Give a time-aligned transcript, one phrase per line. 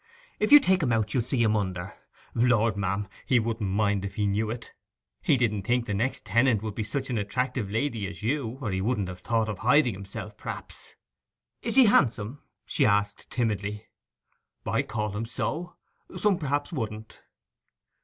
[0.39, 1.93] If you take 'em out you'll see him under.
[2.33, 4.73] Lord, ma'am, he wouldn't mind if he knew it!
[5.21, 8.71] He didn't think the next tenant would be such an attractive lady as you, or
[8.71, 10.95] he wouldn't have thought of hiding himself; perhaps.'
[11.61, 13.89] 'Is he handsome?' she asked timidly.
[14.65, 15.75] 'I call him so.
[16.17, 17.21] Some, perhaps, wouldn't.